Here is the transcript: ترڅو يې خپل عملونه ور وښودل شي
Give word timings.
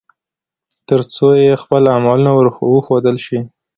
ترڅو 0.87 1.27
يې 1.43 1.53
خپل 1.61 1.83
عملونه 1.95 2.31
ور 2.33 2.47
وښودل 2.73 3.17
شي 3.25 3.39